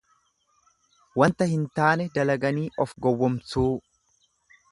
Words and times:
Wanta 1.21 1.47
hin 1.51 1.67
taane 1.81 2.07
dalaganii 2.15 2.65
of 2.85 2.97
gowwomsuu. 3.07 3.69